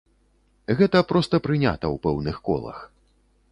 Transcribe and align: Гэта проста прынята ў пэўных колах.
Гэта 0.79 1.01
проста 1.11 1.35
прынята 1.45 1.85
ў 1.93 2.05
пэўных 2.07 2.35
колах. 2.51 2.83